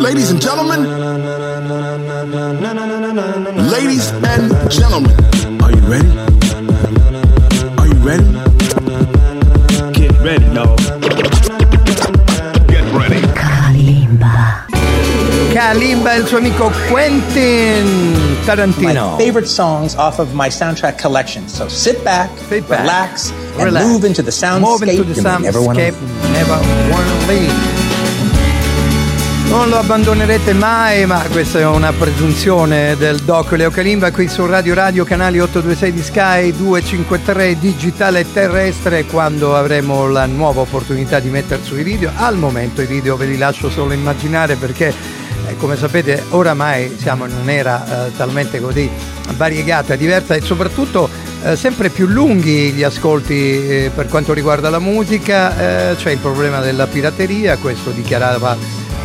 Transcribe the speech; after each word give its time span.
Ladies 0.00 0.30
and 0.30 0.40
gentlemen, 0.40 0.84
ladies 3.70 4.10
and 4.10 4.70
gentlemen, 4.70 5.10
are 5.60 5.72
you 5.72 5.80
ready? 5.88 6.15
Suo 16.36 16.38
amico 16.38 16.70
Quentin 16.90 18.36
Tarantino. 18.44 19.12
my 19.12 19.24
favorite 19.24 19.48
songs 19.48 19.94
off 19.94 20.18
of 20.18 20.32
my 20.34 20.48
soundtrack 20.48 21.00
collection. 21.00 21.48
So 21.48 21.66
sit 21.68 22.02
back, 22.02 22.28
Sit 22.48 22.68
back, 22.68 22.80
relax, 22.80 23.30
and 23.56 23.64
relax. 23.64 23.86
move 23.86 24.06
into 24.06 24.22
the 24.22 24.30
soundscape. 24.30 24.60
Move 24.60 24.82
into 24.82 25.14
the 25.14 25.22
may 25.22 25.38
never 25.38 25.60
wanna 25.62 25.80
soundscape, 25.80 26.32
never 26.32 26.58
wanna 26.90 27.26
leave. 27.26 27.84
Non 29.48 29.68
lo 29.68 29.78
abbandonerete 29.78 30.52
mai, 30.52 31.06
ma 31.06 31.22
questa 31.30 31.60
è 31.60 31.64
una 31.64 31.92
presunzione 31.92 32.96
del 32.96 33.20
doc 33.20 33.52
Leo 33.52 33.70
Calimba 33.70 34.10
qui 34.10 34.28
su 34.28 34.44
Radio 34.44 34.74
Radio, 34.74 35.04
canali 35.04 35.38
826 35.38 35.92
di 35.92 36.02
Sky, 36.02 36.52
253 36.52 37.58
digitale 37.58 38.30
terrestre, 38.30 39.04
quando 39.06 39.56
avremo 39.56 40.08
la 40.08 40.26
nuova 40.26 40.62
opportunità 40.62 41.20
di 41.20 41.30
mettere 41.30 41.62
sui 41.62 41.84
video. 41.84 42.10
Al 42.16 42.36
momento 42.36 42.82
i 42.82 42.86
video 42.86 43.16
ve 43.16 43.26
li 43.26 43.38
lascio 43.38 43.70
solo 43.70 43.92
immaginare 43.94 44.56
perché 44.56 44.92
come 45.58 45.76
sapete 45.76 46.24
oramai 46.30 46.96
siamo 46.98 47.26
in 47.26 47.32
un'era 47.34 48.06
eh, 48.06 48.16
talmente 48.16 48.60
così 48.60 48.88
variegata, 49.36 49.96
diversa 49.96 50.34
e 50.34 50.40
soprattutto 50.40 51.08
eh, 51.42 51.56
sempre 51.56 51.90
più 51.90 52.06
lunghi 52.06 52.72
gli 52.72 52.82
ascolti 52.82 53.34
eh, 53.34 53.90
per 53.94 54.08
quanto 54.08 54.32
riguarda 54.32 54.70
la 54.70 54.78
musica, 54.78 55.90
eh, 55.90 55.96
c'è 55.96 56.10
il 56.10 56.18
problema 56.18 56.60
della 56.60 56.86
pirateria, 56.86 57.56
questo 57.56 57.90
dichiarava 57.90 58.56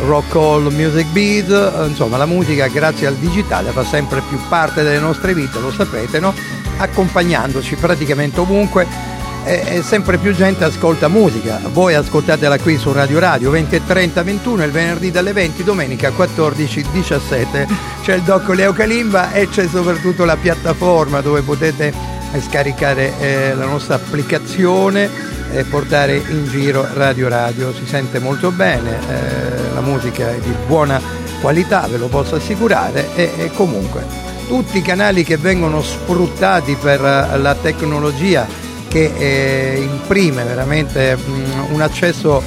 Rock 0.06 0.34
All 0.34 0.72
Music 0.72 1.06
Beat, 1.08 1.50
eh, 1.50 1.86
insomma 1.86 2.16
la 2.16 2.26
musica 2.26 2.66
grazie 2.68 3.06
al 3.06 3.14
digitale 3.14 3.70
fa 3.70 3.84
sempre 3.84 4.22
più 4.28 4.38
parte 4.48 4.82
delle 4.82 4.98
nostre 4.98 5.34
vite, 5.34 5.60
lo 5.60 5.70
sapete, 5.70 6.18
no? 6.20 6.34
accompagnandoci 6.78 7.76
praticamente 7.76 8.40
ovunque 8.40 8.86
e, 9.44 9.62
e 9.66 9.82
sempre 9.82 10.18
più 10.18 10.32
gente 10.34 10.64
ascolta 10.64 11.08
musica. 11.08 11.60
Voi 11.72 11.94
ascoltatela 11.94 12.58
qui 12.58 12.76
su 12.78 12.92
Radio 12.92 13.18
Radio 13.18 13.50
20 13.50 13.74
e 13.74 13.86
30 13.86 14.22
21 14.22 14.64
il 14.64 14.70
venerdì 14.70 15.10
dalle 15.10 15.32
20, 15.32 15.64
domenica 15.64 16.10
14 16.10 16.86
17. 16.92 17.66
C'è 18.02 18.14
il 18.14 18.22
doc 18.22 18.48
Leo 18.48 18.72
Calimba 18.72 19.32
e 19.32 19.48
c'è 19.48 19.66
soprattutto 19.66 20.24
la 20.24 20.36
piattaforma 20.36 21.20
dove 21.20 21.42
potete 21.42 21.92
eh, 22.32 22.40
scaricare 22.40 23.12
eh, 23.18 23.54
la 23.54 23.66
nostra 23.66 23.96
applicazione 23.96 25.08
e 25.52 25.64
portare 25.64 26.16
in 26.16 26.46
giro 26.48 26.86
Radio 26.94 27.28
Radio. 27.28 27.72
Si 27.72 27.86
sente 27.86 28.18
molto 28.18 28.50
bene, 28.50 28.98
eh, 29.08 29.74
la 29.74 29.80
musica 29.80 30.30
è 30.30 30.38
di 30.38 30.54
buona 30.66 31.00
qualità, 31.40 31.86
ve 31.90 31.98
lo 31.98 32.08
posso 32.08 32.36
assicurare 32.36 33.14
e, 33.14 33.30
e 33.36 33.50
comunque 33.52 34.30
tutti 34.46 34.78
i 34.78 34.82
canali 34.82 35.24
che 35.24 35.36
vengono 35.36 35.82
sfruttati 35.82 36.76
per 36.76 37.04
eh, 37.04 37.38
la 37.38 37.54
tecnologia 37.54 38.46
che 38.92 39.10
eh, 39.16 39.80
imprime 39.80 40.44
veramente 40.44 41.16
mm, 41.16 41.72
un 41.72 41.80
accesso 41.80 42.42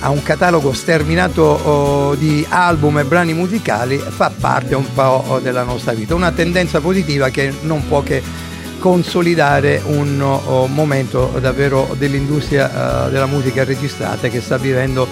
a 0.00 0.08
un 0.08 0.22
catalogo 0.22 0.72
sterminato 0.72 1.42
oh, 1.42 2.14
di 2.14 2.44
album 2.48 3.00
e 3.00 3.04
brani 3.04 3.34
musicali 3.34 3.98
fa 3.98 4.32
parte 4.36 4.74
un 4.74 4.90
po' 4.94 5.38
della 5.42 5.64
nostra 5.64 5.92
vita, 5.92 6.14
una 6.14 6.32
tendenza 6.32 6.80
positiva 6.80 7.28
che 7.28 7.52
non 7.60 7.86
può 7.86 8.02
che 8.02 8.22
consolidare 8.78 9.82
un 9.84 10.18
oh, 10.22 10.66
momento 10.66 11.30
davvero 11.38 11.94
dell'industria 11.98 13.06
eh, 13.06 13.10
della 13.10 13.26
musica 13.26 13.62
registrata 13.62 14.28
che 14.28 14.40
sta 14.40 14.56
vivendo 14.56 15.06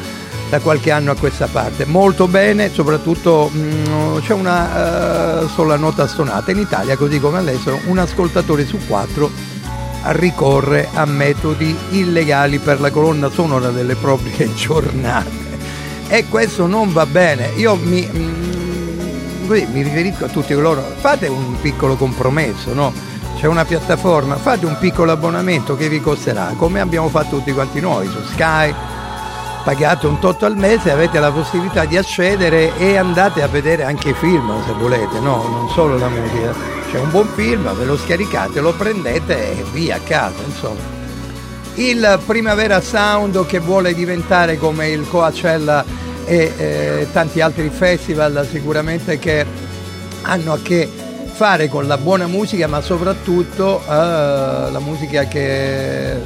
da 0.49 0.61
qualche 0.61 0.91
anno 0.91 1.11
a 1.11 1.15
questa 1.15 1.47
parte. 1.47 1.85
Molto 1.85 2.27
bene, 2.27 2.73
soprattutto 2.73 3.49
mh, 3.49 4.23
c'è 4.23 4.33
una 4.33 5.43
eh, 5.43 5.49
sola 5.49 5.77
nota 5.77 6.09
stonata 6.09 6.51
in 6.51 6.59
Italia, 6.59 6.97
così 6.97 7.21
come 7.21 7.37
all'estero, 7.37 7.79
un 7.85 7.99
ascoltatore 7.99 8.65
su 8.65 8.79
quattro 8.89 9.50
ricorre 10.03 10.89
a 10.93 11.05
metodi 11.05 11.77
illegali 11.91 12.59
per 12.59 12.81
la 12.81 12.91
colonna 12.91 13.31
sonora 13.31 13.71
delle 13.71 13.95
proprie 13.95 14.53
giornate. 14.55 15.49
E 16.09 16.27
questo 16.29 16.67
non 16.67 16.93
va 16.93 17.07
bene. 17.07 17.51
Io 17.57 17.77
mi, 17.77 18.03
mh, 18.03 19.47
così, 19.47 19.67
mi 19.73 19.83
riferisco 19.83 20.25
a 20.25 20.29
tutti 20.29 20.55
coloro, 20.55 20.83
fate 20.99 21.27
un 21.29 21.61
piccolo 21.61 21.97
compromesso, 21.97 22.73
no? 22.73 22.93
C'è 23.37 23.47
una 23.47 23.65
piattaforma, 23.65 24.37
fate 24.37 24.67
un 24.67 24.77
piccolo 24.79 25.13
abbonamento 25.13 25.77
che 25.77 25.89
vi 25.89 26.01
costerà, 26.01 26.53
come 26.57 26.81
abbiamo 26.81 27.09
fatto 27.09 27.37
tutti 27.37 27.53
quanti 27.53 27.81
noi 27.81 28.07
su 28.09 28.21
Sky, 28.33 28.75
pagate 29.65 30.07
un 30.07 30.19
tot 30.19 30.43
al 30.43 30.57
mese, 30.57 30.91
avete 30.91 31.19
la 31.21 31.31
possibilità 31.31 31.85
di 31.85 31.97
accedere 31.97 32.77
e 32.77 32.97
andate 32.97 33.43
a 33.43 33.47
vedere 33.47 33.85
anche 33.85 34.11
i 34.11 34.15
film 34.15 34.63
se 34.67 34.73
volete, 34.73 35.21
no, 35.21 35.49
non 35.49 35.69
solo 35.71 35.97
la 35.97 36.09
musica. 36.09 36.80
C'è 36.91 36.99
un 36.99 37.11
buon 37.11 37.29
film, 37.37 37.73
ve 37.77 37.85
lo 37.85 37.97
scaricate, 37.97 38.61
lo 38.61 38.73
prendete 38.73 39.53
e 39.53 39.65
via 39.73 39.95
a 39.95 40.01
casa, 40.01 40.43
insomma. 40.45 40.81
Il 41.75 42.21
Primavera 42.27 42.81
Sound 42.81 43.47
che 43.47 43.61
vuole 43.61 43.95
diventare 43.95 44.59
come 44.59 44.89
il 44.89 45.07
Coachella 45.09 45.85
e 46.25 46.53
eh, 46.57 47.07
tanti 47.13 47.41
altri 47.41 47.69
festival 47.69 48.45
sicuramente 48.51 49.21
che 49.21 49.47
hanno 50.23 50.53
a 50.53 50.59
che 50.61 50.91
fare 51.33 51.69
con 51.69 51.87
la 51.87 51.97
buona 51.97 52.27
musica, 52.27 52.67
ma 52.67 52.81
soprattutto 52.81 53.81
eh, 53.81 53.89
la 53.89 54.81
musica 54.81 55.27
che 55.27 56.17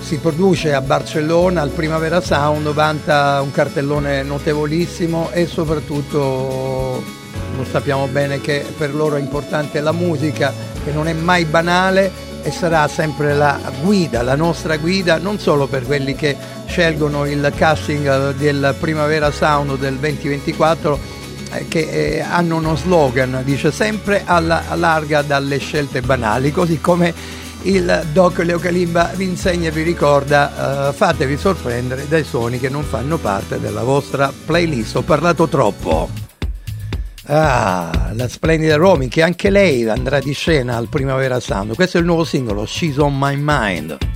si 0.00 0.16
produce 0.16 0.74
a 0.74 0.80
Barcellona 0.80 1.62
al 1.62 1.70
Primavera 1.70 2.20
Sound, 2.20 2.72
vanta 2.72 3.40
un 3.40 3.52
cartellone 3.52 4.24
notevolissimo 4.24 5.30
e 5.30 5.46
soprattutto 5.46 7.19
lo 7.60 7.66
sappiamo 7.66 8.06
bene 8.06 8.40
che 8.40 8.64
per 8.76 8.94
loro 8.94 9.16
è 9.16 9.20
importante 9.20 9.80
la 9.80 9.92
musica, 9.92 10.52
che 10.82 10.92
non 10.92 11.08
è 11.08 11.12
mai 11.12 11.44
banale 11.44 12.10
e 12.42 12.50
sarà 12.50 12.88
sempre 12.88 13.34
la 13.34 13.58
guida, 13.82 14.22
la 14.22 14.34
nostra 14.34 14.78
guida, 14.78 15.18
non 15.18 15.38
solo 15.38 15.66
per 15.66 15.84
quelli 15.84 16.14
che 16.14 16.36
scelgono 16.66 17.26
il 17.26 17.52
casting 17.54 18.34
del 18.34 18.74
Primavera 18.78 19.30
Sound 19.30 19.76
del 19.76 19.96
2024, 19.96 20.98
eh, 21.52 21.68
che 21.68 21.80
eh, 21.80 22.20
hanno 22.20 22.56
uno 22.56 22.76
slogan, 22.76 23.42
dice 23.44 23.70
sempre 23.70 24.22
alla 24.24 24.62
larga 24.74 25.20
dalle 25.20 25.58
scelte 25.58 26.00
banali, 26.00 26.50
così 26.52 26.80
come 26.80 27.12
il 27.62 28.06
doc 28.12 28.38
Leo 28.38 28.58
Calimba 28.58 29.10
vi 29.14 29.24
insegna 29.24 29.68
e 29.68 29.72
vi 29.72 29.82
ricorda, 29.82 30.88
eh, 30.88 30.92
fatevi 30.94 31.36
sorprendere 31.36 32.08
dai 32.08 32.24
suoni 32.24 32.58
che 32.58 32.70
non 32.70 32.84
fanno 32.84 33.18
parte 33.18 33.60
della 33.60 33.82
vostra 33.82 34.32
playlist. 34.46 34.96
Ho 34.96 35.02
parlato 35.02 35.46
troppo. 35.46 36.29
Ah, 37.32 38.10
la 38.14 38.26
splendida 38.26 38.74
Romy 38.74 39.06
che 39.06 39.22
anche 39.22 39.50
lei 39.50 39.88
andrà 39.88 40.18
di 40.18 40.32
scena 40.32 40.76
al 40.76 40.88
Primavera 40.88 41.38
Sound. 41.38 41.76
Questo 41.76 41.98
è 41.98 42.00
il 42.00 42.06
nuovo 42.06 42.24
singolo, 42.24 42.66
She's 42.66 42.96
on 42.96 43.16
My 43.16 43.36
Mind. 43.38 44.09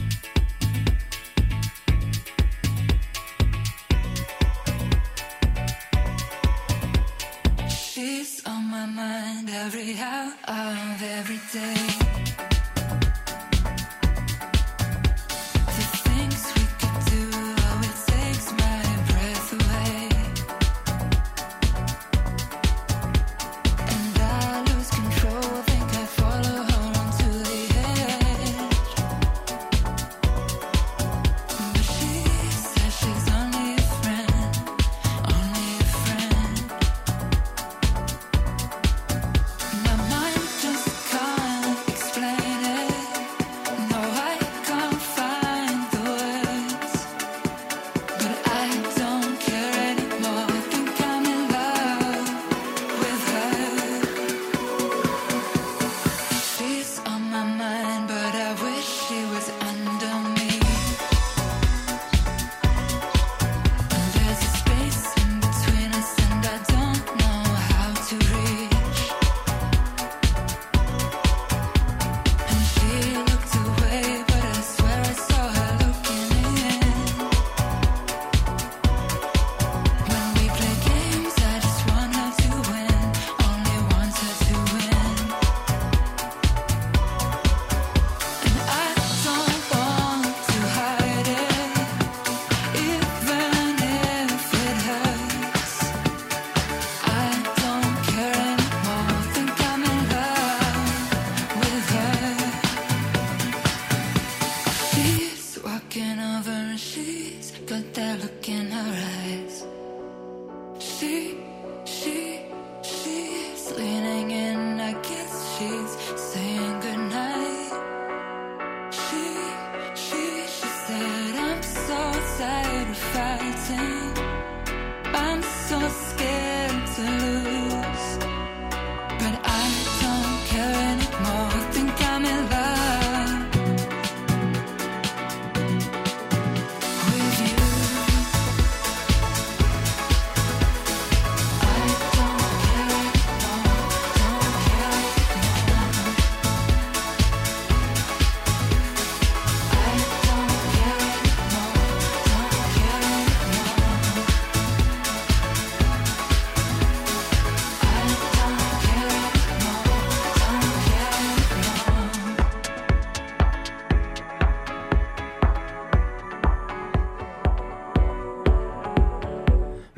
I'm 125.84 125.90
so 125.90 126.43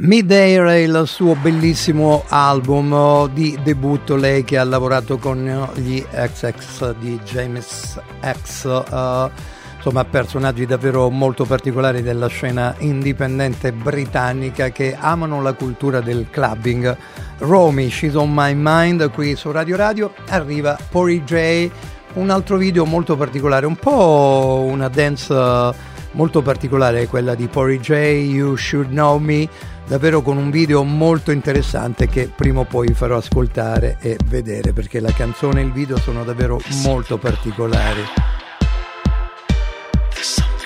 Mid-Air 0.06 0.67
è 0.67 0.75
il 0.75 1.03
suo 1.06 1.35
bellissimo 1.35 2.23
album 2.29 2.93
oh, 2.93 3.26
di 3.26 3.58
debutto, 3.61 4.14
lei 4.14 4.44
che 4.44 4.56
ha 4.56 4.62
lavorato 4.62 5.19
con 5.19 5.49
eh, 5.49 5.81
gli 5.81 6.00
XX 6.00 6.94
di 6.94 7.19
James 7.25 7.99
X, 8.25 8.67
eh, 8.67 9.31
insomma 9.75 10.05
personaggi 10.05 10.64
davvero 10.64 11.11
molto 11.11 11.44
particolari 11.44 12.03
della 12.03 12.29
scena 12.29 12.73
indipendente 12.79 13.73
britannica 13.73 14.69
che 14.69 14.97
amano 14.97 15.43
la 15.43 15.55
cultura 15.55 16.00
del 16.00 16.29
clubbing. 16.31 16.97
Romy, 17.38 17.91
She's 17.91 18.14
on 18.14 18.32
My 18.32 18.53
Mind, 18.55 19.11
qui 19.11 19.35
su 19.35 19.50
Radio 19.50 19.75
Radio, 19.75 20.14
arriva 20.29 20.79
Pori 20.88 21.25
J, 21.25 21.69
un 22.12 22.31
altro 22.31 22.56
video 22.58 22.85
molto 22.85 23.17
particolare, 23.17 23.67
un 23.67 23.75
po' 23.75 24.64
una 24.70 24.87
dance 24.87 25.94
molto 26.12 26.43
particolare, 26.43 27.08
quella 27.08 27.35
di 27.35 27.49
Pori 27.49 27.81
J, 27.81 27.91
You 27.91 28.55
Should 28.55 28.91
Know 28.91 29.19
Me, 29.19 29.49
davvero 29.86 30.20
con 30.22 30.36
un 30.36 30.50
video 30.50 30.82
molto 30.82 31.30
interessante 31.30 32.08
che 32.08 32.30
prima 32.34 32.60
o 32.60 32.64
poi 32.64 32.88
vi 32.88 32.94
farò 32.94 33.16
ascoltare 33.16 33.98
e 34.00 34.18
vedere 34.26 34.72
perché 34.72 35.00
la 35.00 35.12
canzone 35.12 35.60
e 35.60 35.64
il 35.64 35.72
video 35.72 35.98
sono 35.98 36.24
davvero 36.24 36.60
molto 36.82 37.18
particolari. 37.18 38.02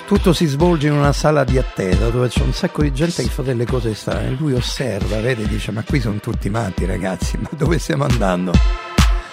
Tutto 0.07 0.33
si 0.33 0.47
svolge 0.47 0.89
in 0.89 0.95
una 0.95 1.13
sala 1.13 1.45
di 1.45 1.57
attesa 1.57 2.09
dove 2.09 2.27
c'è 2.27 2.43
un 2.43 2.53
sacco 2.53 2.83
di 2.83 2.93
gente 2.93 3.23
che 3.23 3.29
fa 3.29 3.43
delle 3.43 3.65
cose 3.65 3.95
strane. 3.95 4.31
Lui 4.31 4.55
osserva, 4.55 5.21
vede 5.21 5.47
dice: 5.47 5.71
Ma 5.71 5.85
qui 5.85 6.01
sono 6.01 6.17
tutti 6.17 6.51
matti, 6.51 6.85
ragazzi, 6.85 7.37
ma 7.37 7.49
dove 7.57 7.79
stiamo 7.79 8.05
andando? 8.05 8.53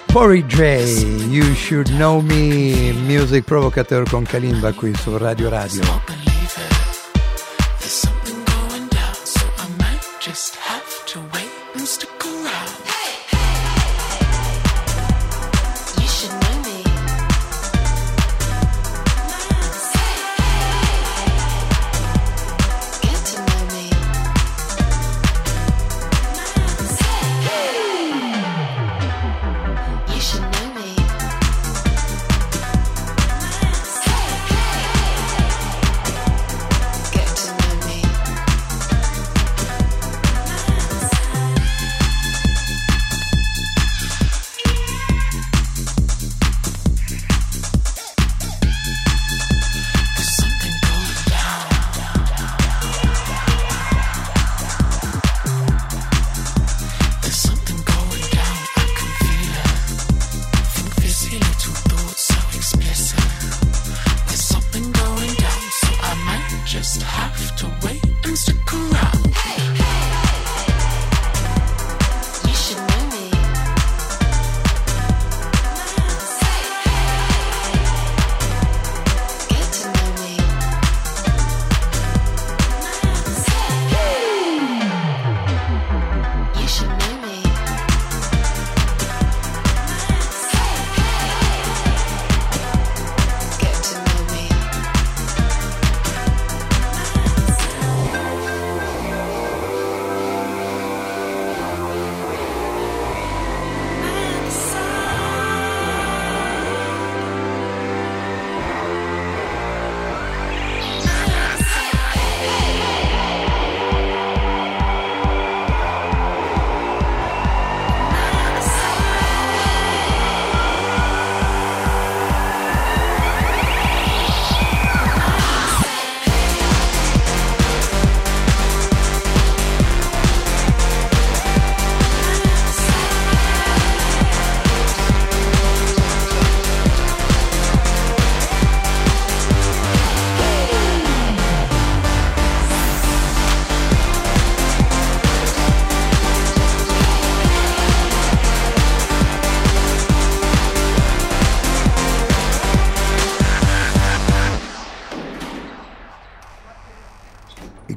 Pori 0.05 0.45
J, 0.45 1.27
You 1.29 1.51
Should 1.55 1.89
Know 1.89 2.21
Me, 2.21 2.91
Music 2.93 3.43
Provocateur 3.43 4.07
con 4.07 4.23
Kalimba 4.23 4.71
qui 4.73 4.93
su 4.93 5.17
Radio 5.17 5.49
Radio. 5.49 6.36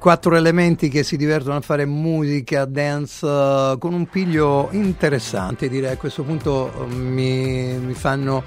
Quattro 0.01 0.35
elementi 0.35 0.89
che 0.89 1.03
si 1.05 1.17
divertono 1.19 1.57
a 1.57 1.61
fare 1.61 1.85
musica, 1.85 2.65
dance 2.65 3.25
eh, 3.25 3.77
con 3.79 3.93
un 3.93 4.07
piglio 4.07 4.69
interessante, 4.73 5.69
direi. 5.69 5.93
A 5.93 5.97
questo 5.97 6.23
punto 6.23 6.73
eh, 6.73 6.87
mi, 6.95 7.75
mi 7.79 7.93
fanno 7.93 8.43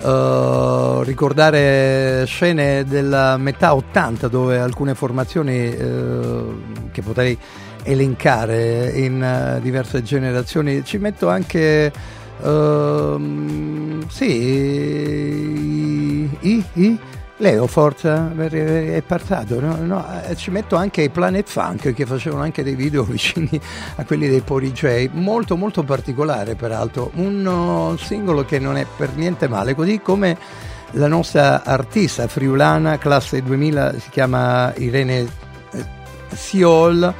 eh, 0.00 1.00
ricordare 1.02 2.24
scene 2.26 2.84
della 2.84 3.36
metà 3.36 3.74
80 3.74 4.28
dove 4.28 4.58
alcune 4.60 4.94
formazioni 4.94 5.74
che 6.92 7.02
potrei 7.02 7.36
elencare 7.82 8.92
in 8.94 9.58
diverse 9.60 10.02
generazioni. 10.02 10.84
Ci 10.84 10.98
metto 10.98 11.28
anche 11.28 11.92
ehm, 12.42 14.06
sì 14.08 14.26
i- 16.40 16.64
i- 16.74 16.98
Leo 17.42 17.66
forza 17.66 18.30
è 18.36 19.02
passato, 19.04 19.58
no? 19.58 19.76
No, 19.80 20.06
eh, 20.28 20.36
ci 20.36 20.52
metto 20.52 20.76
anche 20.76 21.02
i 21.02 21.10
Planet 21.10 21.48
Funk 21.48 21.92
che 21.92 22.06
facevano 22.06 22.44
anche 22.44 22.62
dei 22.62 22.76
video 22.76 23.02
vicini 23.02 23.60
a 23.96 24.04
quelli 24.04 24.28
dei 24.28 24.42
Pori 24.42 24.70
J, 24.70 25.08
molto 25.14 25.56
molto 25.56 25.82
particolare 25.82 26.54
peraltro, 26.54 27.10
un 27.14 27.44
uh, 27.44 27.96
singolo 27.96 28.44
che 28.44 28.60
non 28.60 28.76
è 28.76 28.86
per 28.96 29.16
niente 29.16 29.48
male, 29.48 29.74
così 29.74 30.00
come 30.00 30.38
la 30.92 31.08
nostra 31.08 31.64
artista 31.64 32.28
friulana 32.28 32.96
classe 32.98 33.42
2000 33.42 33.98
si 33.98 34.10
chiama 34.10 34.72
Irene 34.76 35.18
eh, 35.72 35.84
Siol, 36.28 37.12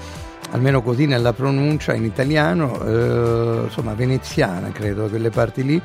almeno 0.52 0.82
così 0.82 1.06
nella 1.06 1.32
pronuncia 1.32 1.94
in 1.94 2.04
italiano, 2.04 2.80
eh, 2.84 3.62
insomma 3.64 3.94
veneziana 3.94 4.70
credo, 4.70 5.08
quelle 5.08 5.30
parti 5.30 5.64
lì 5.64 5.82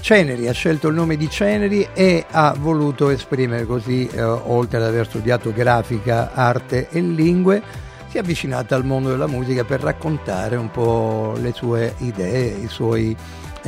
Ceneri 0.00 0.48
ha 0.48 0.52
scelto 0.52 0.88
il 0.88 0.94
nome 0.94 1.16
di 1.16 1.28
Ceneri 1.28 1.86
e 1.92 2.24
ha 2.30 2.54
voluto 2.58 3.10
esprimere 3.10 3.66
così, 3.66 4.08
eh, 4.08 4.22
oltre 4.22 4.78
ad 4.78 4.84
aver 4.84 5.06
studiato 5.06 5.52
grafica, 5.52 6.32
arte 6.32 6.88
e 6.90 7.00
lingue, 7.00 7.62
si 8.08 8.16
è 8.16 8.20
avvicinata 8.20 8.74
al 8.74 8.84
mondo 8.84 9.10
della 9.10 9.28
musica 9.28 9.64
per 9.64 9.80
raccontare 9.80 10.56
un 10.56 10.70
po' 10.70 11.34
le 11.40 11.52
sue 11.52 11.94
idee, 11.98 12.48
i 12.64 12.68
suoi 12.68 13.16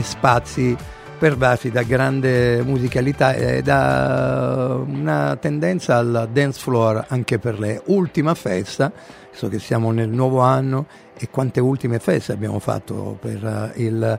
spazi 0.00 0.76
pervasi 1.22 1.70
da 1.70 1.82
grande 1.82 2.62
musicalità 2.64 3.34
e 3.34 3.62
da 3.62 4.80
una 4.84 5.36
tendenza 5.36 5.98
al 5.98 6.28
dance 6.32 6.58
floor 6.58 7.04
anche 7.06 7.38
per 7.38 7.60
lei. 7.60 7.80
Ultima 7.84 8.34
festa, 8.34 8.90
so 9.30 9.48
che 9.48 9.60
siamo 9.60 9.92
nel 9.92 10.08
nuovo 10.08 10.40
anno 10.40 10.86
e 11.16 11.28
quante 11.30 11.60
ultime 11.60 12.00
feste 12.00 12.32
abbiamo 12.32 12.58
fatto 12.58 13.16
per 13.20 13.44
uh, 13.44 13.80
il 13.80 14.18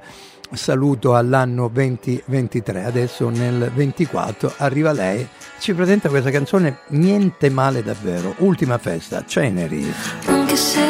saluto 0.56 1.16
all'anno 1.16 1.68
2023, 1.68 2.84
adesso 2.84 3.30
nel 3.30 3.72
24 3.74 4.54
arriva 4.58 4.92
lei, 4.92 5.28
ci 5.60 5.74
presenta 5.74 6.10
questa 6.10 6.30
canzone 6.30 6.80
Niente 6.88 7.50
male 7.50 7.84
davvero, 7.84 8.36
ultima 8.40 8.78
festa, 8.78 9.24
Ceneri. 9.26 9.92
Anche 10.26 10.56
se 10.56 10.82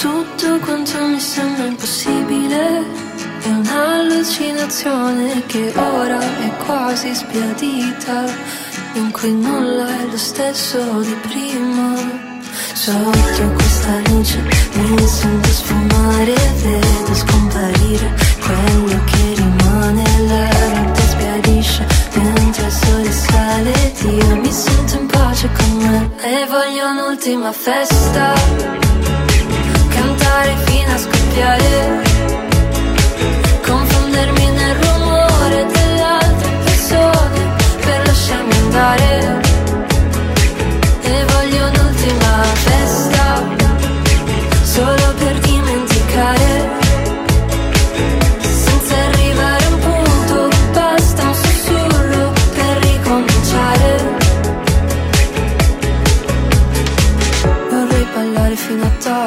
tutto 0.00 0.58
quanto 0.60 1.06
mi 1.06 1.18
sembra 1.18 1.66
impossibile 1.66 2.80
è 3.42 3.48
un'allucinazione 3.48 5.44
che 5.46 5.72
ora 5.76 6.20
è 6.20 6.56
quasi 6.64 7.14
sbiadita, 7.14 8.24
in 8.94 9.10
cui 9.10 9.32
nulla 9.32 9.88
è 9.88 10.06
lo 10.06 10.16
stesso 10.16 11.00
di 11.00 11.16
prima. 11.22 12.21
Sotto 12.74 13.52
questa 13.54 14.00
luce 14.08 14.38
mi 14.72 15.06
sento 15.06 15.48
sfumare, 15.50 16.34
vedo 16.62 17.14
scomparire 17.14 18.14
quello 18.40 19.04
che 19.04 19.34
rimane. 19.36 20.02
La 20.26 20.80
notte 20.80 21.02
sbiadisce 21.02 21.86
mentre 22.14 22.64
il 22.64 22.72
sole 22.72 23.12
sale 23.12 23.72
ed 23.72 24.10
io 24.10 24.36
mi 24.36 24.50
sento 24.50 24.96
in 24.98 25.06
pace 25.06 25.48
con 25.52 25.76
me. 25.76 26.10
E 26.22 26.46
voglio 26.48 26.90
un'ultima 26.90 27.52
festa, 27.52 28.32
cantare 29.88 30.56
fino 30.64 30.92
a 30.92 30.98
scoppiare, 30.98 32.02
confondermi 33.64 34.50
nel 34.50 34.74
rumore 34.76 35.66
delle 35.66 36.02
altre 36.02 36.50
persone 36.64 37.54
per 37.84 38.06
lasciarmi 38.06 38.54
andare. 38.56 39.51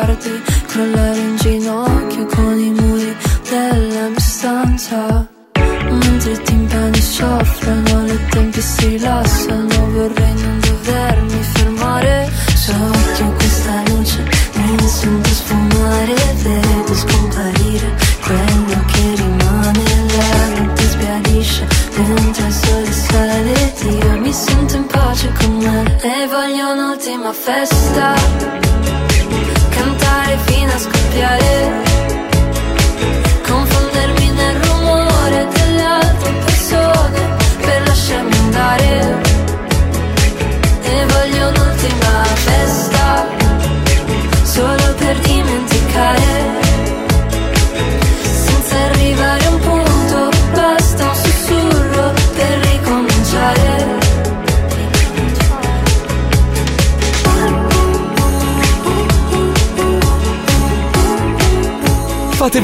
Tardi, 0.06 0.42
crollare 0.68 1.18
in 1.18 1.36
ginocchio 1.38 2.26
con 2.28 2.60
i 2.60 2.70
muri 2.70 3.16
della 3.50 4.10
mia 4.10 4.20
stanza. 4.20 5.28
Mentre 5.90 6.32
i 6.32 6.42
timpani 6.44 7.02
soffrono, 7.02 8.04
le 8.06 8.20
tempie 8.30 8.62
si 8.62 8.88
rilassano, 8.88 9.90
vorrei 9.92 10.34
non 10.34 10.60
dovermi 10.60 11.42
fermare. 11.54 12.32
Sotto 12.56 13.34
questa 13.38 13.84
luce 13.88 14.24
mi 14.54 14.88
sento 14.88 15.30
sfumare, 15.30 16.16
vedo 16.44 16.94
scomparire 16.94 17.94
quello 18.22 18.86
che 18.92 19.16
rimane. 19.16 19.84
La 20.18 20.60
notte 20.60 20.84
sbiadisce 20.88 21.68
mentre 21.96 22.46
il 22.46 22.54
sole 22.54 22.92
sale 22.92 23.54
ed 23.54 24.04
io 24.04 24.20
mi 24.20 24.34
sento 24.34 24.76
in 24.76 24.86
pace 24.86 25.32
con 25.40 25.58
me. 25.58 25.98
E 26.02 26.28
voglio 26.28 26.72
un'ultima 26.74 27.32
festa, 27.34 28.14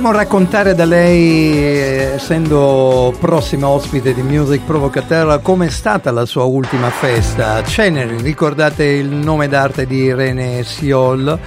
Faremo 0.00 0.12
raccontare 0.12 0.74
da 0.74 0.86
lei, 0.86 1.58
essendo 2.14 3.14
prossima 3.20 3.68
ospite 3.68 4.14
di 4.14 4.22
Music 4.22 4.64
Provocateur, 4.64 5.42
come 5.42 5.66
è 5.66 5.68
stata 5.68 6.10
la 6.10 6.24
sua 6.24 6.44
ultima 6.44 6.88
festa. 6.88 7.62
Ceneri, 7.62 8.16
ricordate 8.22 8.84
il 8.84 9.08
nome 9.08 9.46
d'arte 9.46 9.84
di 9.84 10.04
Irene 10.04 10.62
Siol, 10.62 11.38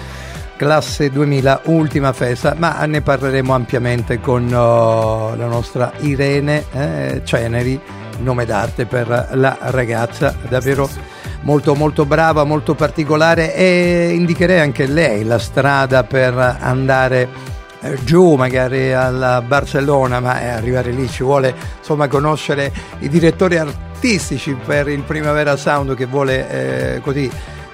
classe 0.55 1.09
2000, 1.09 1.61
ultima 1.65 2.13
festa, 2.13 2.53
ma 2.55 2.85
ne 2.85 3.01
parleremo 3.01 3.55
ampiamente 3.55 4.19
con 4.19 4.53
oh, 4.53 5.35
la 5.35 5.47
nostra 5.47 5.91
Irene 6.01 6.65
eh, 6.73 7.21
Ceneri, 7.23 7.79
nome 8.19 8.45
d'arte 8.45 8.85
per 8.85 9.29
la 9.31 9.57
ragazza, 9.61 10.35
davvero 10.47 10.87
molto 11.41 11.73
molto 11.73 12.05
brava, 12.05 12.43
molto 12.43 12.75
particolare 12.75 13.55
e 13.55 14.11
indicherei 14.13 14.59
anche 14.59 14.85
lei 14.85 15.23
la 15.23 15.39
strada 15.39 16.03
per 16.03 16.57
andare 16.59 17.51
giù 18.03 18.35
magari 18.35 18.93
alla 18.93 19.41
Barcellona, 19.41 20.19
ma 20.19 20.41
eh, 20.41 20.47
arrivare 20.47 20.91
lì 20.91 21.07
ci 21.09 21.23
vuole 21.23 21.53
insomma 21.77 22.07
conoscere 22.07 22.71
i 22.99 23.09
direttori 23.09 23.57
artistici 23.57 24.55
per 24.65 24.87
il 24.87 25.03
Primavera 25.03 25.55
Sound 25.55 25.95
che 25.95 26.05
vuole 26.05 26.49
eh, 26.95 27.01
così 27.01 27.29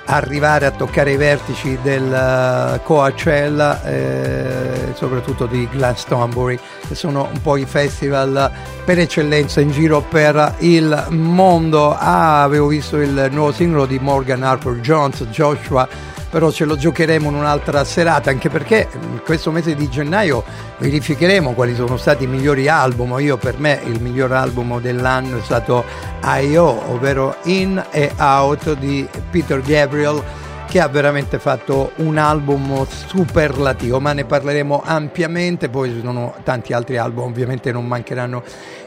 arrivare 0.06 0.66
a 0.66 0.72
toccare 0.72 1.12
i 1.12 1.18
vertici 1.18 1.78
del 1.84 2.12
eh, 2.12 2.82
Coachella 2.84 3.84
eh, 3.84 4.94
soprattutto 4.96 5.46
di 5.46 5.68
Glastonbury 5.70 6.60
che 6.88 6.96
sono 6.96 7.30
un 7.32 7.42
po' 7.42 7.58
i 7.58 7.66
festival 7.66 8.52
per 8.84 9.00
eccellenza 9.00 9.62
in 9.62 9.72
giro 9.72 10.02
per 10.02 10.56
il 10.60 11.06
mondo. 11.10 11.96
Ah, 11.96 12.42
avevo 12.42 12.68
visto 12.68 12.98
il 12.98 13.30
nuovo 13.32 13.52
singolo 13.52 13.86
di 13.86 14.00
Morgan 14.00 14.44
Harper 14.44 14.80
Jones 14.80 15.24
Joshua 15.26 15.88
però 16.30 16.52
ce 16.52 16.66
lo 16.66 16.76
giocheremo 16.76 17.30
in 17.30 17.36
un'altra 17.36 17.84
serata 17.84 18.30
anche 18.30 18.50
perché 18.50 18.88
in 18.94 19.22
questo 19.24 19.52
mese 19.52 19.76
di 19.76 19.90
gennaio 19.90 20.44
verificheremo 20.78 21.54
quali 21.54 21.76
sono 21.76 21.98
stati 21.98 22.26
i 22.26 22.28
migliori 22.28 22.68
album 22.68 23.18
io 23.20 23.38
per 23.38 23.58
me 23.60 23.80
il 23.86 24.02
miglior 24.02 24.32
album 24.32 24.80
dell'anno 24.80 25.38
è 25.38 25.42
stato 25.42 25.84
I.O. 26.24 26.92
ovvero 26.92 27.36
In 27.44 27.84
e 27.92 28.12
Out 28.18 28.78
di 28.78 29.08
Peter 29.32 29.62
Gabriel 29.62 30.24
che 30.70 30.80
ha 30.80 30.88
veramente 30.88 31.40
fatto 31.40 31.94
un 31.96 32.20
album 32.20 32.86
superlativo, 32.88 34.00
ma 34.00 34.14
ne 34.14 34.24
parleremo 34.26 34.84
ampiamente, 34.86 35.68
poi 35.68 35.90
ci 35.90 36.00
sono 36.00 36.36
tanti 36.44 36.74
altri 36.74 36.98
album, 36.98 37.24
ovviamente 37.24 37.72
non 37.72 37.88
mancheranno 37.88 38.44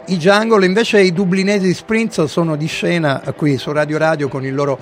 i 0.06 0.16
Jungle, 0.16 0.64
invece 0.64 1.00
i 1.00 1.12
dublinesi 1.12 1.74
Sprints 1.74 2.22
sono 2.24 2.54
di 2.54 2.66
scena 2.66 3.20
qui 3.34 3.58
su 3.58 3.72
Radio 3.72 3.98
Radio 3.98 4.28
con 4.28 4.44
il 4.44 4.54
loro 4.54 4.78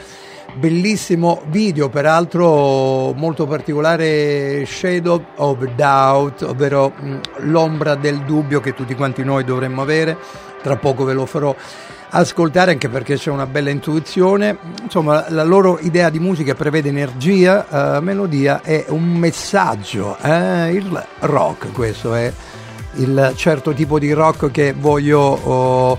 bellissimo 0.55 1.43
video, 1.49 1.89
peraltro 1.89 3.13
molto 3.13 3.47
particolare 3.47 4.65
Shadow 4.67 5.25
of 5.37 5.65
Doubt, 5.75 6.43
ovvero 6.43 6.93
mh, 6.97 7.21
l'ombra 7.51 7.95
del 7.95 8.21
dubbio 8.21 8.61
che 8.61 8.75
tutti 8.75 8.95
quanti 8.95 9.25
noi 9.25 9.45
dovremmo 9.45 9.83
avere, 9.83 10.17
tra 10.63 10.77
poco 10.77 11.05
ve 11.05 11.13
lo 11.13 11.27
farò 11.27 11.55
ascoltare 12.11 12.73
anche 12.73 12.89
perché 12.89 13.17
c'è 13.17 13.31
una 13.31 13.47
bella 13.47 13.71
intuizione. 13.71 14.57
Insomma, 14.83 15.27
la 15.29 15.45
loro 15.45 15.79
idea 15.81 16.11
di 16.11 16.19
musica 16.19 16.55
prevede 16.55 16.89
energia, 16.89 17.97
eh, 17.97 18.01
melodia 18.01 18.63
e 18.63 18.87
un 18.89 19.05
messaggio. 19.05 20.17
Eh? 20.21 20.73
Il 20.73 21.07
rock, 21.21 21.73
questo 21.73 22.15
è 22.15 22.33
il 22.95 23.33
certo 23.37 23.73
tipo 23.73 23.99
di 23.99 24.13
rock 24.13 24.51
che 24.51 24.75
voglio 24.77 25.21
oh, 25.21 25.99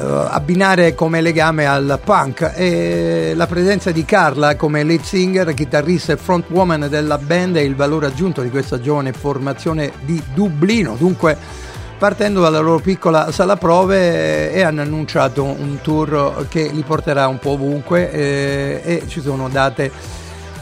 abbinare 0.00 0.94
come 0.94 1.20
legame 1.20 1.66
al 1.66 2.00
punk 2.02 2.52
e 2.54 3.32
la 3.34 3.46
presenza 3.46 3.90
di 3.90 4.04
Carla 4.04 4.56
come 4.56 4.82
lead 4.82 5.02
singer, 5.02 5.52
chitarrista 5.54 6.12
e 6.12 6.16
frontwoman 6.16 6.86
della 6.88 7.18
band 7.18 7.56
è 7.56 7.60
il 7.60 7.76
valore 7.76 8.06
aggiunto 8.06 8.42
di 8.42 8.50
questa 8.50 8.80
giovane 8.80 9.12
formazione 9.12 9.92
di 10.00 10.22
Dublino. 10.34 10.96
Dunque 10.96 11.36
partendo 11.98 12.40
dalla 12.40 12.60
loro 12.60 12.78
piccola 12.78 13.30
sala 13.30 13.56
prove 13.56 14.52
e 14.52 14.62
hanno 14.62 14.80
annunciato 14.80 15.44
un 15.44 15.80
tour 15.82 16.46
che 16.48 16.70
li 16.72 16.82
porterà 16.82 17.28
un 17.28 17.38
po' 17.38 17.50
ovunque 17.50 18.10
eh, 18.10 18.80
e 18.82 19.02
ci 19.06 19.20
sono 19.20 19.50
date 19.50 19.90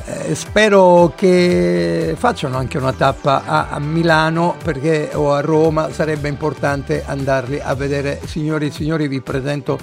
eh, 0.08 0.34
spero 0.34 1.12
che 1.14 2.14
facciano 2.16 2.56
anche 2.56 2.78
una 2.78 2.92
tappa 2.92 3.44
a, 3.44 3.68
a, 3.68 3.78
Milano 3.78 4.56
perché 4.62 5.10
o 5.12 5.32
a 5.34 5.40
Roma 5.40 5.92
sarebbe 5.92 6.28
importante 6.28 7.04
andarli 7.04 7.60
a 7.60 7.74
vedere. 7.74 8.20
Signori 8.24 8.66
e 8.66 8.70
signori 8.70 9.06
vi 9.06 9.20
presento 9.20 9.78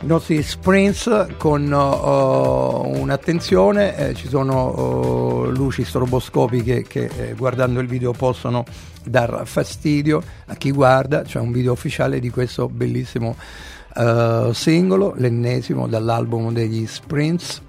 i 0.00 0.06
nostri 0.06 0.42
sprints 0.42 1.26
con 1.36 1.70
uh, 1.70 3.00
un'attenzione, 3.00 3.96
eh, 3.96 4.14
ci 4.14 4.26
sono 4.26 5.44
uh, 5.44 5.50
luci 5.50 5.84
stroboscopiche 5.84 6.82
che 6.82 7.08
eh, 7.16 7.34
guardando 7.34 7.78
il 7.78 7.86
video 7.86 8.10
possono 8.10 8.64
dar 9.04 9.42
fastidio 9.44 10.20
a 10.46 10.56
chi 10.56 10.72
guarda, 10.72 11.22
c'è 11.22 11.38
un 11.38 11.52
video 11.52 11.70
ufficiale 11.72 12.18
di 12.18 12.30
questo 12.30 12.68
bellissimo 12.68 13.36
uh, 13.94 14.52
singolo, 14.52 15.14
l'ennesimo 15.16 15.86
dall'album 15.86 16.52
degli 16.52 16.84
sprints 16.84 17.62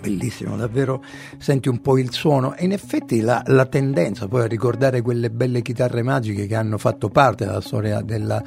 bellissimo, 0.00 0.56
davvero 0.56 1.02
senti 1.38 1.68
un 1.68 1.80
po' 1.80 1.98
il 1.98 2.12
suono 2.12 2.54
e 2.54 2.64
in 2.64 2.72
effetti 2.72 3.20
la, 3.20 3.42
la, 3.46 3.66
tendenza 3.66 4.26
poi 4.26 4.42
a 4.42 4.46
ricordare 4.46 5.02
quelle 5.02 5.30
belle 5.30 5.62
chitarre 5.62 6.02
magiche 6.02 6.46
che 6.46 6.54
hanno 6.54 6.78
fatto 6.78 7.08
parte 7.08 7.44
della 7.44 7.60
storia 7.60 8.00
della 8.00 8.42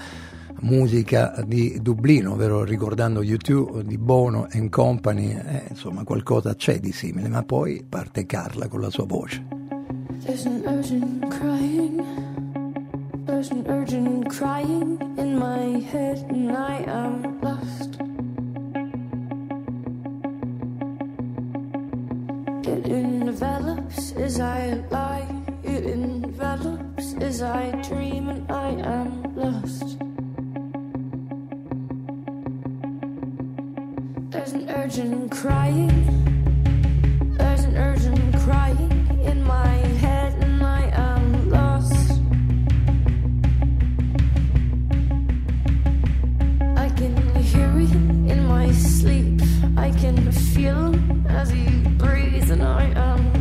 musica 0.62 1.44
di 1.46 1.80
Dublino, 1.82 2.34
ovvero 2.34 2.63
ricordando 2.63 3.22
U2 3.22 3.82
di 3.82 3.98
Bono 3.98 4.48
and 4.52 4.70
Company, 4.70 5.32
eh, 5.34 5.63
insomma 5.70 6.04
qualcosa 6.04 6.56
c'è 6.56 6.80
di 6.80 6.92
simile, 6.92 7.28
ma 7.28 7.44
poi 7.44 7.86
parte 7.88 8.26
Carla 8.26 8.68
con 8.68 8.82
la 8.82 8.89
sua 8.89 9.06
voce. 9.06 9.44
There's 10.26 10.46
an 10.46 10.63
urgent 10.66 11.28
crying, 11.30 12.02
there's 13.26 13.52
an 13.52 13.66
urgent 13.68 14.28
crying 14.30 14.98
in 15.18 15.38
my 15.38 15.82
head 15.92 16.26
and 16.30 16.52
I 16.52 16.84
am 16.88 17.39
lost. 17.42 17.92
I 27.43 27.71
dream 27.88 28.29
and 28.29 28.49
I 28.49 28.69
am 28.69 29.36
lost. 29.36 29.97
There's 34.32 34.53
an 34.53 34.69
urgent 34.69 35.32
crying. 35.32 35.89
There's 37.38 37.65
an 37.65 37.75
urgent 37.75 38.36
crying 38.38 39.19
in 39.23 39.43
my 39.43 39.75
head, 40.03 40.34
and 40.41 40.63
I 40.63 40.84
am 40.93 41.49
lost. 41.49 42.12
I 46.77 46.88
can 46.95 47.36
hear 47.36 47.69
it 47.77 47.91
in 48.32 48.45
my 48.47 48.71
sleep. 48.71 49.41
I 49.75 49.91
can 49.91 50.32
feel 50.32 50.93
him 50.93 51.25
as 51.27 51.49
he 51.49 51.67
breathes, 51.97 52.51
and 52.51 52.63
I 52.63 52.86
am 52.95 53.33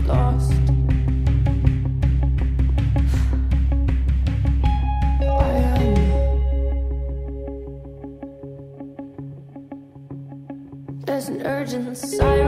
There's 11.73 12.13
an 12.21 12.42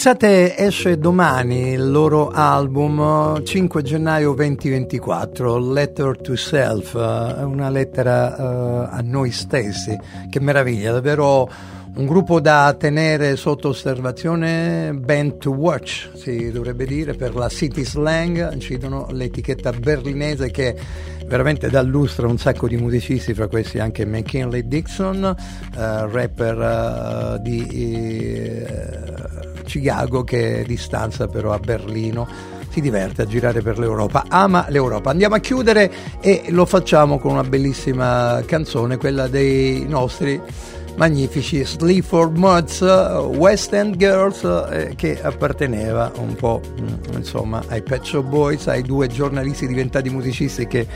Pensate, 0.00 0.56
esce 0.56 0.96
domani 0.96 1.70
il 1.72 1.90
loro 1.90 2.30
album 2.30 3.42
5 3.42 3.82
gennaio 3.82 4.32
2024, 4.32 5.58
Letter 5.58 6.16
to 6.16 6.36
Self, 6.36 6.94
eh, 6.94 7.42
una 7.42 7.68
lettera 7.68 8.36
eh, 8.36 8.96
a 8.96 9.00
noi 9.02 9.32
stessi. 9.32 9.98
Che 10.30 10.38
meraviglia, 10.38 10.92
davvero 10.92 11.50
un 11.98 12.06
gruppo 12.06 12.38
da 12.38 12.76
tenere 12.78 13.34
sotto 13.34 13.70
osservazione, 13.70 14.94
band 14.94 15.38
to 15.38 15.50
watch 15.50 16.10
si 16.14 16.52
dovrebbe 16.52 16.86
dire 16.86 17.14
per 17.14 17.34
la 17.34 17.48
City 17.48 17.84
Slang, 17.84 18.52
incidono 18.52 19.08
l'etichetta 19.10 19.72
berlinese 19.72 20.52
che 20.52 20.76
veramente 21.26 21.68
dà 21.68 21.82
lustro 21.82 22.28
a 22.28 22.30
un 22.30 22.38
sacco 22.38 22.68
di 22.68 22.76
musicisti, 22.76 23.34
fra 23.34 23.48
questi 23.48 23.80
anche 23.80 24.06
McKinley 24.06 24.68
Dixon, 24.68 25.24
eh, 25.24 25.36
rapper 25.74 26.60
eh, 26.60 27.42
di 27.42 27.66
eh, 27.66 28.66
Chicago 29.64 30.22
che 30.22 30.62
di 30.64 30.76
stanza 30.76 31.26
però 31.26 31.52
a 31.52 31.58
Berlino 31.58 32.28
si 32.70 32.80
diverte 32.80 33.22
a 33.22 33.26
girare 33.26 33.60
per 33.60 33.76
l'Europa, 33.76 34.26
ama 34.28 34.66
l'Europa. 34.68 35.10
Andiamo 35.10 35.34
a 35.34 35.40
chiudere 35.40 35.90
e 36.20 36.44
lo 36.50 36.64
facciamo 36.64 37.18
con 37.18 37.32
una 37.32 37.42
bellissima 37.42 38.40
canzone, 38.46 38.98
quella 38.98 39.26
dei 39.26 39.84
nostri 39.88 40.40
magnifici 40.98 41.64
Sleaford 41.64 42.36
Muds, 42.36 42.80
West 42.80 43.72
End 43.72 43.96
Girls, 43.96 44.42
eh, 44.42 44.94
che 44.96 45.18
apparteneva 45.22 46.10
un 46.18 46.34
po' 46.34 46.60
mm, 46.60 47.14
insomma 47.16 47.62
ai 47.68 47.82
Pet 47.82 48.20
Boys, 48.20 48.66
ai 48.66 48.82
due 48.82 49.06
giornalisti 49.06 49.68
diventati 49.68 50.10
musicisti 50.10 50.66
che 50.66 50.86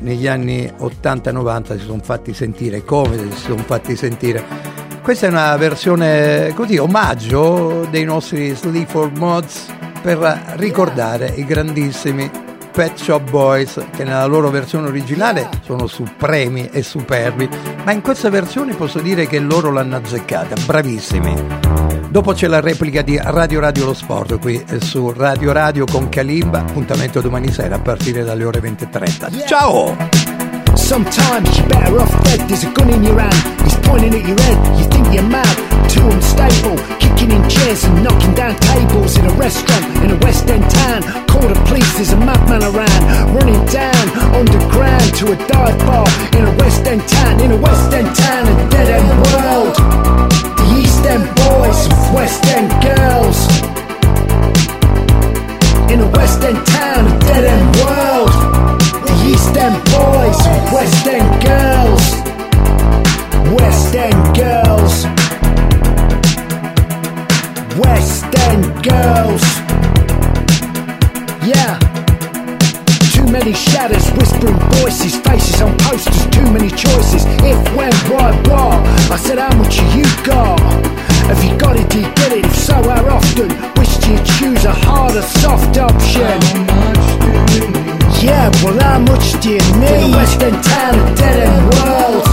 negli 0.00 0.26
anni 0.26 0.64
80-90 0.64 1.78
si 1.78 1.84
sono 1.84 2.00
fatti 2.02 2.32
sentire, 2.32 2.84
come 2.84 3.18
si 3.32 3.42
sono 3.42 3.62
fatti 3.62 3.94
sentire. 3.96 4.42
Questa 5.02 5.26
è 5.26 5.30
una 5.30 5.54
versione 5.56 6.52
così, 6.54 6.78
omaggio 6.78 7.86
dei 7.90 8.04
nostri 8.04 8.54
Sleaford 8.54 9.16
Mods 9.18 9.66
per 10.00 10.54
ricordare 10.56 11.34
i 11.36 11.44
grandissimi 11.44 12.48
Pet 12.70 12.96
Shop 12.96 13.28
Boys 13.30 13.80
che 13.94 14.04
nella 14.04 14.26
loro 14.26 14.50
versione 14.50 14.88
originale 14.88 15.48
sono 15.64 15.86
supremi 15.86 16.68
e 16.70 16.82
superbi, 16.82 17.48
ma 17.84 17.92
in 17.92 18.00
questa 18.00 18.30
versione 18.30 18.74
posso 18.74 19.00
dire 19.00 19.26
che 19.26 19.38
loro 19.38 19.70
l'hanno 19.70 19.96
azzeccata, 19.96 20.54
bravissimi. 20.64 21.34
Dopo 22.08 22.32
c'è 22.32 22.48
la 22.48 22.60
replica 22.60 23.02
di 23.02 23.18
Radio 23.22 23.60
Radio 23.60 23.86
Lo 23.86 23.94
Sport 23.94 24.38
qui 24.40 24.64
su 24.80 25.12
Radio 25.12 25.52
Radio 25.52 25.84
con 25.84 26.08
Kalimba, 26.08 26.58
appuntamento 26.58 27.20
domani 27.20 27.52
sera 27.52 27.76
a 27.76 27.80
partire 27.80 28.24
dalle 28.24 28.44
ore 28.44 28.60
20.30. 28.60 29.46
Ciao! 29.46 30.29
Sometimes 30.90 31.46
you're 31.56 31.68
better 31.68 32.00
off 32.00 32.10
dead. 32.24 32.50
There's 32.50 32.64
a 32.64 32.70
gun 32.72 32.90
in 32.90 33.04
your 33.04 33.20
hand, 33.20 33.38
he's 33.62 33.78
pointing 33.86 34.10
at 34.10 34.26
your 34.26 34.34
head. 34.42 34.58
You 34.74 34.90
think 34.90 35.06
you're 35.14 35.22
mad, 35.22 35.46
too 35.88 36.02
unstable. 36.02 36.74
Kicking 36.98 37.30
in 37.30 37.48
chairs 37.48 37.84
and 37.84 38.02
knocking 38.02 38.34
down 38.34 38.58
tables 38.58 39.16
in 39.16 39.24
a 39.24 39.32
restaurant 39.38 39.86
in 40.02 40.10
a 40.10 40.16
West 40.26 40.50
End 40.50 40.68
town. 40.68 41.02
Call 41.28 41.46
the 41.46 41.54
police, 41.70 41.86
there's 41.94 42.10
a 42.10 42.16
madman 42.16 42.64
around. 42.64 43.02
Running 43.30 43.64
down 43.66 44.02
underground 44.34 45.14
to 45.14 45.30
a 45.30 45.36
dive 45.46 45.78
bar 45.86 46.10
in 46.34 46.42
a 46.42 46.54
West 46.58 46.84
End 46.84 47.06
town. 47.06 47.38
In 47.38 47.52
a 47.52 47.56
West 47.56 47.92
End 47.94 48.10
town, 48.10 48.48
a 48.50 48.70
dead 48.74 48.90
end 48.90 49.10
world. 49.30 49.76
The 50.58 50.66
East 50.74 51.06
End 51.06 51.22
boys, 51.38 51.80
West 52.10 52.42
End 52.50 52.66
girls. 52.82 53.38
In 55.86 56.00
a 56.02 56.08
West 56.18 56.42
End 56.42 56.58
town, 56.66 57.06
a 57.06 57.18
dead 57.30 57.44
end 57.46 57.76
world. 57.78 58.39
East 59.30 59.56
End 59.56 59.76
boys, 59.84 60.38
West 60.72 61.06
End 61.06 61.30
girls, 61.40 62.02
West 63.54 63.94
End 63.94 64.24
girls, 64.34 65.04
West 67.78 68.24
End 68.48 68.64
girls. 68.82 69.44
Yeah. 71.46 71.78
Too 73.12 73.30
many 73.30 73.52
shadows, 73.52 74.10
whispering 74.18 74.58
voices, 74.80 75.14
faces 75.20 75.62
on 75.62 75.78
posters, 75.78 76.26
too 76.30 76.50
many 76.50 76.70
choices. 76.70 77.24
If, 77.46 77.58
when, 77.76 77.92
why, 78.10 78.32
what? 78.48 78.82
I 79.12 79.16
said, 79.16 79.38
how 79.38 79.56
much 79.56 79.76
have 79.76 79.96
you 79.96 80.06
got? 80.24 80.58
Have 81.30 81.44
you 81.44 81.56
got 81.56 81.76
it, 81.76 81.88
do 81.88 82.00
you 82.00 82.12
get 82.16 82.32
it? 82.32 82.44
If 82.46 82.56
so, 82.56 82.74
how 82.74 83.06
often? 83.06 83.48
Wish 83.78 83.94
you 84.08 84.18
choose 84.38 84.64
a 84.64 84.72
harder, 84.72 85.22
soft 85.22 85.78
option. 85.78 86.49
Yeah, 88.52 88.64
well 88.64 88.80
how 88.80 88.98
much 89.00 89.40
do 89.42 89.50
you 89.50 89.58
need? 89.58 90.10
The 90.10 90.12
West 90.16 90.42
End 90.42 90.64
town, 90.64 90.94
a 91.12 91.14
dead 91.14 91.48
end 91.48 91.74
world 91.74 92.29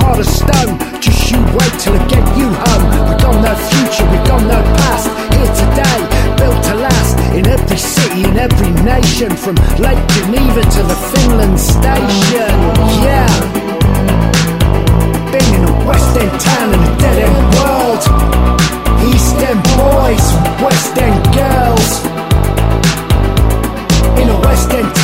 heart 0.00 0.18
of 0.20 0.26
stone. 0.26 0.78
Just 1.00 1.30
you 1.30 1.38
wait 1.56 1.72
till 1.80 1.94
I 1.94 2.02
get 2.08 2.24
you 2.36 2.48
home. 2.48 2.84
We've 3.08 3.20
got 3.20 3.36
no 3.40 3.54
future, 3.70 4.06
we've 4.10 4.26
got 4.26 4.42
no 4.42 4.58
past. 4.80 5.06
Here 5.34 5.52
today, 5.62 5.98
built 6.38 6.58
to 6.68 6.74
last. 6.74 7.16
In 7.36 7.46
every 7.46 7.76
city, 7.76 8.24
in 8.24 8.36
every 8.36 8.72
nation, 8.82 9.30
from 9.36 9.56
Lake 9.78 10.02
Geneva 10.14 10.62
to 10.62 10.82
the 10.90 10.98
Finland 11.12 11.58
station. 11.58 12.54
Yeah. 13.06 13.30
Been 15.32 15.50
in 15.58 15.64
a 15.68 15.74
West 15.86 16.16
End 16.16 16.34
town 16.40 16.68
in 16.74 16.80
a 16.80 16.92
dead 16.98 17.18
end 17.26 17.38
world. 17.58 18.02
East 19.10 19.36
End 19.48 19.62
boys, 19.78 20.26
West 20.64 20.96
End 20.98 21.20
girls. 21.34 21.90
In 24.20 24.28
a 24.28 24.38
West 24.46 24.70
End 24.72 24.99